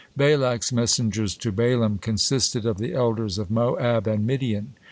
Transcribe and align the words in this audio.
Balak's 0.17 0.71
messengers 0.71 1.37
to 1.37 1.51
Balaam 1.51 1.99
consisted 1.99 2.65
of 2.65 2.79
the 2.79 2.91
elders 2.95 3.37
of 3.37 3.51
Moab 3.51 4.07
and 4.07 4.25
Midian. 4.25 4.73